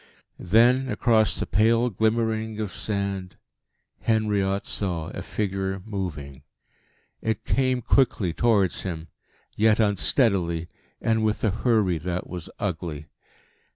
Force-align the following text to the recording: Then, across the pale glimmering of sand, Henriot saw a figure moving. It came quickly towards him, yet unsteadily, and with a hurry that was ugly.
Then, 0.39 0.89
across 0.89 1.39
the 1.39 1.45
pale 1.45 1.91
glimmering 1.91 2.59
of 2.59 2.71
sand, 2.71 3.35
Henriot 3.99 4.65
saw 4.65 5.09
a 5.09 5.21
figure 5.21 5.79
moving. 5.85 6.41
It 7.21 7.45
came 7.45 7.83
quickly 7.83 8.33
towards 8.33 8.81
him, 8.81 9.09
yet 9.55 9.79
unsteadily, 9.79 10.69
and 11.01 11.23
with 11.23 11.43
a 11.43 11.51
hurry 11.51 11.99
that 11.99 12.27
was 12.27 12.49
ugly. 12.57 13.09